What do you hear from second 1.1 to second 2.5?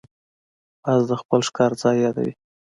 خپل ښکار ځای یادوي